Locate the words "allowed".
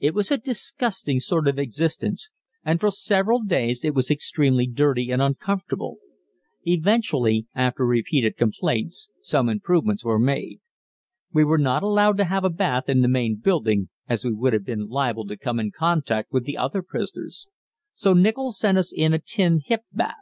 11.82-12.16